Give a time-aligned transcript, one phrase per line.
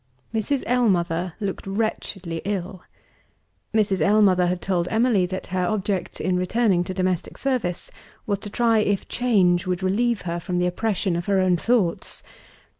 [0.33, 0.63] Mrs.
[0.65, 2.81] Ellmother looked wretchedly ill.
[3.71, 4.01] Mrs.
[4.01, 7.91] Ellmother had told Emily that her object, in returning to domestic service,
[8.25, 12.23] was to try if change would relieve her from the oppression of her own thoughts.